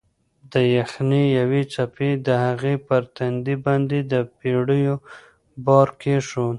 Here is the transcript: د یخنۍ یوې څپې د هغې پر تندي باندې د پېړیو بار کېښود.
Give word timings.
د 0.51 0.53
یخنۍ 0.77 1.25
یوې 1.39 1.61
څپې 1.73 2.09
د 2.27 2.27
هغې 2.45 2.75
پر 2.87 3.01
تندي 3.15 3.55
باندې 3.65 3.99
د 4.11 4.13
پېړیو 4.37 4.95
بار 5.65 5.87
کېښود. 6.01 6.49